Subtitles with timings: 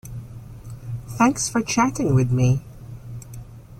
[1.09, 2.63] Thanks for chatting with me.